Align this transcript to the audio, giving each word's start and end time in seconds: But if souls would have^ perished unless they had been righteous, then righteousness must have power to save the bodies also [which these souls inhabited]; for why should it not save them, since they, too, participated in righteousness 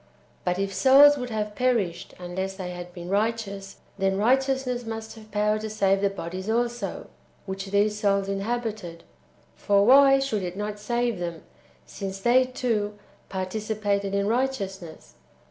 But 0.43 0.57
if 0.57 0.73
souls 0.73 1.15
would 1.19 1.29
have^ 1.29 1.53
perished 1.53 2.15
unless 2.17 2.55
they 2.55 2.71
had 2.71 2.91
been 2.91 3.07
righteous, 3.07 3.75
then 3.99 4.17
righteousness 4.17 4.83
must 4.83 5.13
have 5.13 5.29
power 5.29 5.59
to 5.59 5.69
save 5.69 6.01
the 6.01 6.09
bodies 6.09 6.49
also 6.49 7.05
[which 7.45 7.67
these 7.67 7.99
souls 7.99 8.27
inhabited]; 8.27 9.03
for 9.55 9.85
why 9.85 10.17
should 10.17 10.41
it 10.41 10.57
not 10.57 10.79
save 10.79 11.19
them, 11.19 11.43
since 11.85 12.19
they, 12.19 12.45
too, 12.45 12.97
participated 13.29 14.15
in 14.15 14.25
righteousness 14.25 15.13